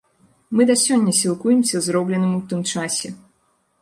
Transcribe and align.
Мы 0.59 0.65
да 0.69 0.75
сёння 0.83 1.13
сілкуемся 1.19 1.81
зробленым 1.89 2.31
у 2.41 2.43
тым 2.55 2.65
часе. 2.73 3.09